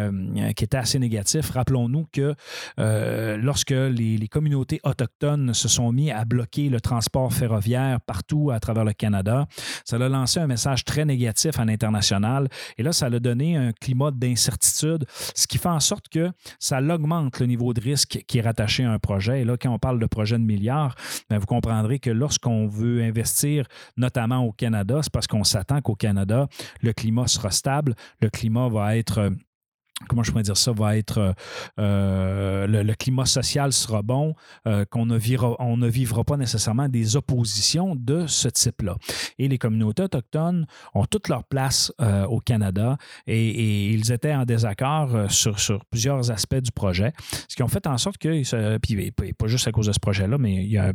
assez 0.74 1.00
négatif. 1.00 1.52
Rappelons-nous 1.52 2.08
que 2.12 2.36
lorsque 2.78 3.72
les, 3.72 4.18
les 4.18 4.28
communautés 4.28 4.80
autochtones 4.84 5.54
se 5.54 5.68
sont 5.68 5.92
mis 5.92 6.12
à 6.12 6.26
bloquer 6.26 6.70
le 6.70 6.82
transport 6.82 7.34
ferroviaire 7.34 8.02
partout 8.02 8.52
à 8.52 8.60
travers 8.60 8.86
le 8.86 8.94
Canada, 8.94 9.48
ça 9.86 9.98
a 9.98 10.10
lancé 10.10 10.40
un 10.40 10.48
message 10.48 10.84
très 10.84 11.06
négatif 11.06 11.60
à 11.60 11.66
l'international. 11.66 12.41
Et 12.78 12.84
là, 12.84 12.92
ça 12.92 13.08
a 13.08 13.20
donné 13.20 13.56
un 13.56 13.72
climat 13.74 14.12
d'incertitude, 14.12 15.06
ce 15.36 15.48
qui 15.48 15.58
fait 15.58 15.70
en 15.70 15.80
sorte 15.80 16.10
que 16.10 16.30
ça 16.60 16.82
augmente 16.82 17.40
le 17.40 17.46
niveau 17.46 17.74
de 17.74 17.82
risque 17.82 18.24
qui 18.28 18.38
est 18.38 18.42
rattaché 18.42 18.84
à 18.84 18.92
un 18.92 19.00
projet. 19.00 19.42
Et 19.42 19.46
là, 19.46 19.58
quand 19.58 19.72
on 19.72 19.80
parle 19.80 20.00
de 20.00 20.06
projet 20.06 20.38
de 20.38 20.44
milliards, 20.44 20.96
ben, 21.30 21.38
vous 21.38 21.46
comprendrez 21.46 22.00
que 22.00 22.10
lorsqu'on 22.10 22.68
veut 22.68 23.02
investir, 23.02 23.66
notamment 23.98 24.46
au 24.46 24.52
Canada, 24.52 25.00
c'est 25.02 25.12
parce 25.12 25.28
qu'on 25.28 25.44
s'attend 25.44 25.82
qu'au 25.82 25.96
Canada, 25.96 26.48
le 26.82 26.94
climat 26.94 27.28
sera 27.28 27.52
stable, 27.52 27.96
le 28.22 28.30
climat 28.30 28.70
va 28.70 28.98
être... 28.98 29.32
Comment 30.08 30.24
je 30.24 30.32
pourrais 30.32 30.44
dire 30.44 30.58
ça, 30.58 30.72
va 30.72 30.98
être 30.98 31.18
euh, 31.20 31.34
euh, 31.80 32.68
le, 32.68 32.94
climat 32.96 33.26
social 33.26 33.72
sera 33.72 34.02
bon, 34.02 34.36
euh, 34.68 34.86
qu'on 34.86 35.06
ne, 35.06 35.18
vira- 35.18 35.56
on 35.60 35.78
ne 35.78 35.88
vivra 35.88 36.24
pas 36.24 36.38
nécessairement 36.38 36.90
des 36.90 37.16
oppositions 37.16 37.96
de 37.96 38.28
ce 38.28 38.48
type-là. 38.48 38.96
Et 39.40 39.48
les 39.48 39.58
communautés 39.58 40.04
autochtones 40.04 40.66
ont 40.94 41.06
toute 41.06 41.30
leur 41.30 41.44
place 41.44 41.92
au 42.30 42.40
Canada 42.40 42.98
et, 43.28 43.92
ils 43.92 44.12
étaient 44.12 44.34
en 44.34 44.46
désaccord 44.46 45.32
sur, 45.32 45.60
sur 45.60 45.86
plusieurs 45.86 46.32
aspects 46.32 46.56
du 46.56 46.72
projet, 46.72 47.14
ce 47.48 47.56
qui 47.56 47.64
ont 47.64 47.68
fait 47.68 47.88
en 47.88 47.98
sorte 47.98 48.18
que, 48.18 48.78
puis 48.80 49.12
pas 49.12 49.48
juste 49.48 49.68
à 49.68 49.72
cause 49.72 49.88
de 49.88 49.92
ce 49.92 50.00
projet-là, 50.00 50.38
mais 50.38 50.56
il 50.56 50.72
y 50.72 50.78
a 50.78 50.94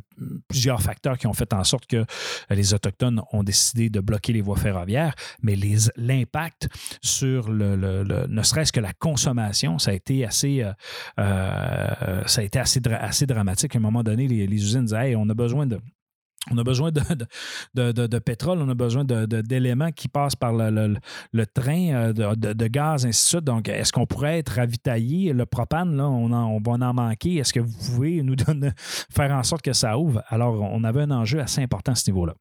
plusieurs 0.48 0.82
facteurs 0.82 1.18
qui 1.18 1.26
ont 1.26 1.32
fait 1.32 1.52
en 1.52 1.64
sorte 1.64 1.86
que 1.86 2.04
les 2.50 2.74
Autochtones 2.74 3.22
ont 3.32 3.42
décidé 3.42 3.90
de 3.90 4.00
bloquer 4.00 4.32
les 4.32 4.40
voies 4.42 4.56
ferroviaires, 4.56 5.14
mais 5.42 5.56
l'impact 5.96 6.68
sur 7.02 7.50
le- 7.50 8.26
ne 8.28 8.42
serait-ce 8.42 8.72
que 8.72 8.80
la 8.80 8.92
consommation, 8.98 9.78
ça 9.78 9.90
a 9.90 9.94
été 9.94 10.24
assez, 10.24 10.62
euh, 10.62 10.72
euh, 11.18 12.22
ça 12.26 12.40
a 12.40 12.44
été 12.44 12.58
assez, 12.58 12.80
assez 13.00 13.26
dramatique. 13.26 13.74
À 13.74 13.78
un 13.78 13.82
moment 13.82 14.02
donné, 14.02 14.28
les, 14.28 14.46
usines 14.46 14.84
disaient 14.84 15.10
Hey, 15.10 15.16
on 15.16 15.28
a 15.28 15.34
besoin 15.34 15.66
de. 15.66 15.78
On 16.48 16.56
a 16.58 16.62
besoin 16.62 16.92
de, 16.92 17.00
de, 17.74 18.06
de- 18.06 18.18
pétrole, 18.20 18.58
on 18.60 18.68
a 18.68 18.74
besoin 18.74 19.04
d'éléments 19.04 19.90
qui 19.90 20.06
passent 20.06 20.36
par 20.36 20.52
le, 20.52 20.94
le- 21.32 21.46
train, 21.46 22.12
euh, 22.12 22.12
de 22.12 22.66
gaz, 22.68 23.04
ainsi 23.04 23.24
de 23.24 23.28
suite. 23.28 23.44
Donc, 23.44 23.68
est-ce 23.68 23.92
qu'on 23.92 24.06
pourrait 24.06 24.38
être 24.38 24.50
ravitaillé? 24.50 25.32
Le 25.32 25.44
propane, 25.44 25.96
là, 25.96 26.08
on, 26.08 26.30
en- 26.30 26.46
on 26.46 26.60
va 26.60 26.86
en 26.86 26.94
manquer. 26.94 27.34
Est-ce 27.38 27.52
que 27.52 27.58
vous 27.58 27.76
pouvez 27.86 28.22
nous 28.22 28.36
donner, 28.46 28.70
faire 28.78 29.32
en 29.32 29.42
sorte 29.42 29.62
que 29.62 29.72
ça 29.72 29.98
ouvre? 29.98 30.22
Alors, 30.28 30.62
on 30.62 30.84
avait 30.84 31.02
un 31.02 31.10
enjeu 31.10 31.40
assez 31.40 31.60
important 31.62 31.92
à 31.92 31.96
ce 31.96 32.08
niveau-là. 32.12 32.34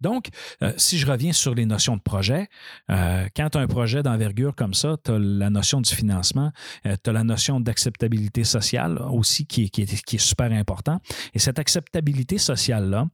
Donc, 0.00 0.28
euh, 0.62 0.72
si 0.76 0.98
je 0.98 1.06
reviens 1.06 1.32
sur 1.32 1.54
les 1.54 1.66
notions 1.66 1.96
de 1.96 2.02
projet, 2.02 2.48
euh, 2.90 3.26
quand 3.36 3.50
tu 3.50 3.58
as 3.58 3.60
un 3.60 3.66
projet 3.66 4.02
d'envergure 4.02 4.54
comme 4.54 4.74
ça, 4.74 4.96
tu 5.02 5.12
as 5.12 5.18
la 5.18 5.50
notion 5.50 5.80
du 5.80 5.94
financement, 5.94 6.52
tu 6.84 7.10
as 7.10 7.12
la 7.12 7.24
notion 7.24 7.60
d'acceptabilité 7.60 8.44
sociale 8.44 8.98
aussi 9.10 9.46
qui 9.46 9.64
est, 9.64 10.18
super 10.18 10.52
important. 10.52 11.00
Et 11.34 11.38
cette 11.38 11.58
acceptabilité 11.58 12.38
sociale-là, 12.38 13.06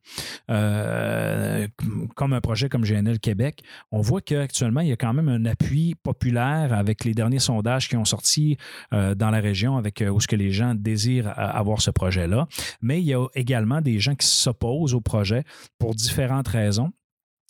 euh, 0.50 1.66
comme 2.14 2.32
un 2.32 2.40
projet 2.40 2.68
comme 2.68 2.84
GNL 2.84 3.18
Québec, 3.18 3.62
on 3.90 4.00
voit 4.00 4.20
qu'actuellement, 4.20 4.80
il 4.80 4.88
y 4.88 4.92
a 4.92 4.96
quand 4.96 5.12
même 5.12 5.28
un 5.28 5.44
appui 5.46 5.94
populaire 5.94 6.72
avec 6.72 7.04
les 7.04 7.14
derniers 7.14 7.38
sondages 7.38 7.88
qui 7.88 7.96
ont 7.96 8.04
sorti 8.04 8.56
euh, 8.92 9.14
dans 9.14 9.30
la 9.30 9.40
région 9.40 9.76
avec 9.76 10.02
euh, 10.02 10.10
où 10.10 10.20
ce 10.20 10.26
que 10.26 10.36
les 10.36 10.50
gens 10.50 10.74
désirent 10.74 11.28
euh, 11.28 11.32
avoir 11.36 11.80
ce 11.80 11.90
projet-là. 11.90 12.46
Mais 12.82 13.00
il 13.00 13.06
y 13.06 13.14
a 13.14 13.26
également 13.34 13.80
des 13.80 13.98
gens 13.98 14.14
qui 14.14 14.26
s'opposent 14.26 14.94
au 14.94 15.00
projet 15.00 15.44
pour 15.78 15.94
différentes. 16.42 16.90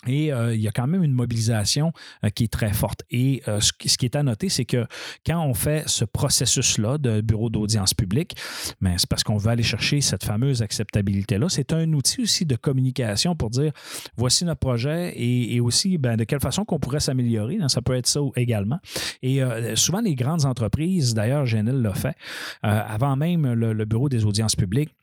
Et 0.07 0.33
euh, 0.33 0.55
il 0.55 0.63
y 0.63 0.67
a 0.67 0.71
quand 0.73 0.87
même 0.87 1.05
une 1.05 1.13
mobilisation 1.13 1.93
euh, 2.25 2.31
qui 2.31 2.45
est 2.45 2.51
très 2.51 2.73
forte. 2.73 3.03
Et 3.11 3.43
euh, 3.49 3.61
ce, 3.61 3.71
qui- 3.75 4.07
est 4.07 4.17
à 4.17 4.23
noter, 4.23 4.49
c'est 4.49 4.65
que 4.65 4.87
quand 5.27 5.45
on 5.45 5.53
fait 5.53 5.87
ce 5.91 6.07
processus-là 6.07 6.97
de 6.97 7.21
bureau 7.21 7.51
d'audience 7.51 7.93
publique, 7.93 8.35
ben, 8.81 8.95
c'est 8.97 9.07
parce 9.11 9.23
qu'on 9.25 9.37
veut 9.37 9.51
aller 9.51 9.63
chercher 9.63 10.01
cette 10.01 10.25
fameuse 10.25 10.63
acceptabilité-là. 10.63 11.51
C'est 11.51 11.75
un 11.75 11.93
outil 11.93 12.23
aussi 12.23 12.47
de 12.47 12.57
communication 12.57 13.37
pour 13.37 13.51
dire 13.51 13.73
voici 14.17 14.47
notre 14.47 14.61
projet 14.61 15.13
et, 15.21 15.61
aussi 15.61 15.99
ben, 15.99 16.17
de 16.17 16.25
quelle 16.25 16.41
façon 16.41 16.65
qu'on 16.65 16.79
pourrait 16.79 17.01
s'améliorer. 17.01 17.59
hein. 17.61 17.69
Ça 17.69 17.83
peut 17.83 17.95
être 17.95 18.07
ça 18.07 18.21
également. 18.37 18.79
Et 19.21 19.43
souvent, 19.75 20.01
les 20.01 20.15
grandes 20.15 20.47
entreprises, 20.47 21.13
d'ailleurs, 21.13 21.45
GNL 21.45 21.83
l'a 21.83 21.93
fait, 21.93 22.17
avant 22.63 23.17
même 23.17 23.53
le- 23.53 23.85
bureau 23.85 24.09
des 24.09 24.25
audiences 24.25 24.57
publiques, 24.57 24.95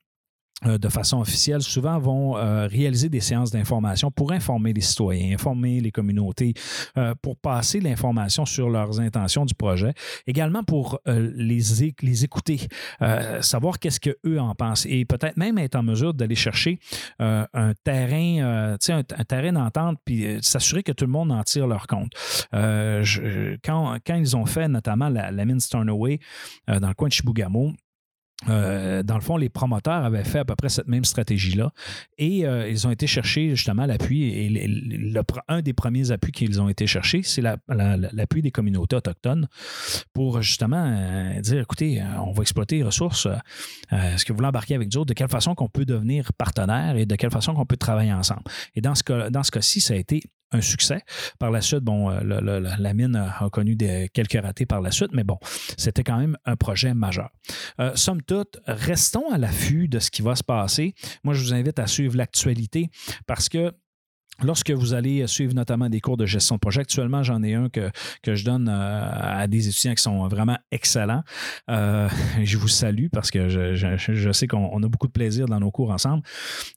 de 0.66 0.90
façon 0.90 1.20
officielle, 1.20 1.62
souvent 1.62 2.00
vont 2.00 2.36
euh, 2.36 2.66
réaliser 2.66 3.10
des 3.10 3.20
séances 3.20 3.52
d'information 3.52 4.10
pour 4.10 4.32
informer 4.32 4.74
les 4.74 4.82
citoyens, 4.82 5.36
informer 5.36 5.80
les 5.80 5.92
communautés, 5.92 6.56
euh, 6.98 7.14
pour 7.22 7.38
passer 7.38 7.80
l'information 7.80 8.44
sur 8.46 8.68
leurs 8.70 9.00
intentions 9.00 9.46
du 9.46 9.54
projet. 9.54 9.94
Également 10.26 10.64
pour 10.64 11.00
euh, 11.08 11.32
les, 11.36 11.84
écouter, 12.24 12.68
euh, 13.04 13.40
savoir 13.44 13.78
qu'est-ce 13.78 14.00
qu'eux 14.00 14.40
en 14.40 14.56
pensent 14.56 14.88
et 14.88 15.06
peut-être 15.06 15.38
même 15.38 15.60
être 15.60 15.76
en 15.76 15.84
mesure 15.84 16.16
d'aller 16.16 16.36
chercher 16.36 16.80
euh, 17.22 17.46
un 17.54 17.74
terrain, 17.84 18.40
euh, 18.40 18.78
un, 18.90 18.98
un 19.00 19.24
terrain 19.26 19.52
d'entente, 19.52 20.00
puis 20.06 20.26
euh, 20.26 20.40
s'assurer 20.42 20.82
que 20.82 20.92
tout 20.92 21.06
le 21.06 21.12
monde 21.12 21.32
en 21.32 21.44
tire 21.44 21.68
leur 21.68 21.86
compte. 21.86 22.12
Euh, 22.56 23.06
quand, 23.64 24.00
ils 24.10 24.36
ont 24.36 24.48
fait 24.48 24.68
notamment 24.68 25.10
la, 25.10 25.30
la 25.30 25.46
mine 25.46 25.60
euh, 25.76 26.80
dans 26.80 26.88
le 26.88 26.94
coin 26.96 27.10
de 27.10 27.14
Chibougamau, 27.14 27.74
euh, 28.50 29.02
dans 29.02 29.16
le 29.16 29.22
fond, 29.22 29.36
les 29.36 29.50
promoteurs 29.50 30.06
avaient 30.06 30.24
fait 30.24 30.40
à 30.40 30.46
peu 30.46 30.56
près 30.56 30.70
cette 30.70 30.88
même 30.88 31.06
stratégie-là 31.06 31.72
et 32.20 32.46
euh, 32.46 32.70
ils 32.70 32.86
ont 32.86 32.92
été 32.92 33.08
chercher 33.08 33.50
justement 33.56 33.86
l'appui. 33.88 34.24
Et 34.26 35.14
un 35.48 35.62
des 35.62 35.74
premiers 35.74 36.12
appuis 36.12 36.32
qu'ils 36.32 36.62
ont 36.62 36.70
été 36.70 36.86
chercher, 36.86 37.24
c'est 37.24 37.42
la- 37.42 37.58
la- 37.68 37.98
la- 37.98 38.10
l'appui 38.14 38.44
des 38.44 38.52
communautés 38.52 38.96
autochtones 38.96 39.48
pour 40.14 40.42
justement 40.44 40.86
euh, 40.86 41.42
dire 41.42 41.62
écoutez, 41.62 42.04
on 42.24 42.32
va 42.32 42.42
exploiter 42.44 42.78
les 42.78 42.84
ressources. 42.84 43.28
Est-ce 43.92 44.24
que 44.24 44.34
vous 44.34 44.38
voulez 44.38 44.50
embarquer 44.50 44.76
avec 44.76 44.94
nous 44.94 45.00
autres? 45.02 45.10
De 45.10 45.14
quelle 45.14 45.30
façon 45.30 45.56
qu'on 45.56 45.70
peut 45.70 45.86
devenir 45.86 46.32
partenaire 46.34 46.96
et 46.96 47.06
de 47.08 47.16
quelle 47.16 47.32
façon 47.32 47.56
qu'on 47.56 47.66
peut 47.66 47.78
travailler 47.78 48.14
ensemble? 48.14 48.44
Et 48.76 48.82
dans 48.82 48.94
ce 48.96 49.02
cas-ci, 49.52 49.82
ça 49.82 49.96
a 49.96 49.98
été 49.98 50.22
un 50.52 50.62
succès. 50.62 51.02
Par 51.40 51.52
la 51.52 51.62
suite, 51.62 51.82
bon, 51.82 52.10
euh, 52.10 52.22
la 52.22 52.94
mine 52.94 53.16
a 53.16 53.28
a 53.40 53.50
connu 53.50 53.76
des, 53.76 54.10
quelques 54.14 54.42
ratés 54.42 54.66
par 54.66 54.82
la 54.82 54.92
suite, 54.92 55.12
mais 55.14 55.24
bon, 55.24 55.38
c'était 55.78 56.04
quand 56.04 56.18
même 56.18 56.38
un 56.46 56.56
projet 56.56 56.94
majeur. 56.94 57.30
Euh, 57.80 57.92
somme 57.96 58.22
toute, 58.22 58.60
restons 58.66 59.30
à 59.32 59.38
l'affût 59.38 59.88
de 59.88 60.00
ce 60.00 60.12
qui 60.12 60.22
va 60.22 60.36
se 60.36 60.44
passer. 60.44 60.94
Moi, 61.24 61.34
je 61.34 61.44
vous 61.44 61.54
invite 61.54 61.80
à 61.80 61.88
suivre 61.88 62.18
l'actualité 62.18 62.90
parce 63.26 63.50
que 63.50 63.74
Lorsque 64.44 64.70
vous 64.70 64.94
allez 64.94 65.26
suivre 65.26 65.54
notamment 65.56 65.90
des 65.90 66.00
cours 66.00 66.18
de 66.18 66.26
gestion 66.26 66.56
de 66.56 66.60
projet, 66.60 66.82
actuellement, 66.82 67.24
j'en 67.24 67.42
ai 67.42 67.56
un 67.56 67.70
que, 67.70 67.90
je 68.24 68.44
donne 68.44 68.70
euh, 68.70 69.10
à 69.12 69.48
des 69.48 69.68
étudiants 69.68 69.96
qui 69.96 70.04
sont 70.04 70.28
vraiment 70.28 70.58
excellents. 70.72 71.24
Euh, 71.72 72.08
je 72.44 72.58
vous 72.58 72.68
salue 72.68 73.08
parce 73.12 73.32
que 73.32 73.50
je, 73.50 74.32
sais 74.32 74.48
qu'on 74.48 74.70
on 74.72 74.84
a 74.84 74.88
beaucoup 74.88 75.08
de 75.08 75.12
plaisir 75.12 75.48
dans 75.48 75.60
nos 75.60 75.72
cours 75.72 75.90
ensemble. 75.90 76.24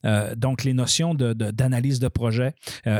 Euh, 0.05 0.33
donc, 0.35 0.63
les 0.63 0.73
notions 0.73 1.13
d'analyse 1.13 1.99
de, 1.99 2.07
projet 2.07 2.53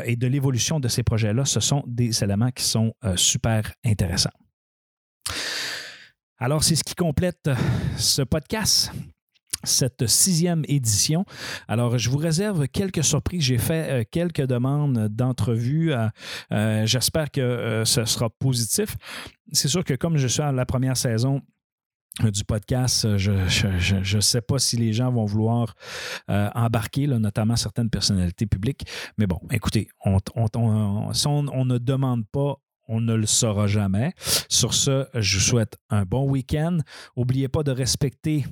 et 0.05 0.15
de 0.15 0.27
l'évolution 0.27 0.79
de 0.79 0.87
ces 0.87 1.03
projets-là, 1.03 1.45
ce 1.45 1.59
sont 1.59 1.83
des 1.87 2.23
éléments 2.23 2.51
qui 2.51 2.63
sont 2.63 2.93
super 3.15 3.73
intéressants. 3.83 4.29
Alors, 6.37 6.63
c'est 6.63 6.75
ce 6.75 6.83
qui 6.83 6.95
complète 6.95 7.49
ce 7.97 8.21
podcast. 8.21 8.91
Cette 9.63 10.07
sixième 10.07 10.63
édition. 10.67 11.25
Alors, 11.67 11.97
je 11.97 12.09
vous 12.09 12.17
réserve 12.17 12.67
quelques 12.67 13.03
surprises. 13.03 13.43
J'ai 13.43 13.57
fait 13.57 13.89
euh, 13.89 14.03
quelques 14.09 14.45
demandes 14.45 15.07
d'entrevue. 15.09 15.93
Euh, 16.51 16.85
j'espère 16.85 17.31
que 17.31 17.83
ce 17.85 18.05
sera 18.05 18.29
positif. 18.29 18.95
C'est 19.51 19.67
sûr 19.67 19.83
que 19.83 19.93
comme 19.93 20.17
je 20.17 20.27
suis 20.27 20.41
à 20.41 20.51
la 20.51 20.65
première 20.65 20.97
saison, 20.97 21.41
du 22.19 22.43
podcast, 22.43 23.17
je 23.17 23.31
ne 24.15 24.21
sais 24.21 24.41
pas 24.41 24.59
si 24.59 24.75
les 24.75 24.91
gens 24.91 25.11
vont 25.11 25.25
vouloir 25.25 25.75
embarquer, 26.27 27.07
notamment 27.07 27.55
certaines 27.55 27.89
personnalités 27.89 28.45
publiques. 28.45 28.83
Mais 29.17 29.27
bon, 29.27 29.39
écoutez, 29.49 29.87
si 30.03 31.27
on, 31.27 31.65
ne 31.65 31.77
demande 31.77 32.25
pas, 32.27 32.57
on 32.89 32.99
ne 32.99 33.13
le 33.15 33.25
saura 33.25 33.67
jamais. 33.67 34.13
Sur 34.49 34.73
ce, 34.73 35.07
je 35.13 35.37
vous 35.37 35.43
souhaite 35.43 35.77
un 35.89 36.03
bon 36.03 36.29
week-end. 36.29 36.79
N'oubliez 37.15 37.47
pas 37.47 37.63
de 37.63 37.71
respecter 37.71 38.45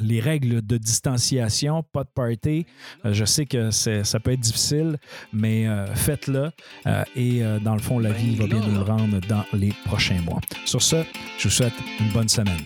les 0.00 0.20
règles 0.20 0.62
de 0.64 0.76
distanciation, 0.76 1.82
pas 1.92 2.04
de 2.04 2.10
party. 2.14 2.66
Euh, 3.04 3.12
je 3.12 3.24
sais 3.24 3.46
que 3.46 3.70
ça 3.70 4.20
peut 4.20 4.32
être 4.32 4.40
difficile, 4.40 4.98
mais 5.32 5.66
euh, 5.66 5.86
faites-le. 5.94 6.50
Euh, 6.86 7.04
et 7.16 7.42
dans 7.62 7.74
le 7.74 7.80
fond, 7.80 7.98
la 7.98 8.12
vie 8.12 8.36
va 8.36 8.46
bien 8.46 8.60
nous 8.60 8.74
le 8.74 8.82
rendre 8.82 9.20
dans 9.28 9.44
les 9.52 9.72
prochains 9.84 10.20
mois. 10.22 10.40
Sur 10.64 10.82
ce, 10.82 10.96
je 11.38 11.44
vous 11.44 11.54
souhaite 11.54 11.74
une 12.00 12.10
bonne 12.12 12.28
semaine. 12.28 12.64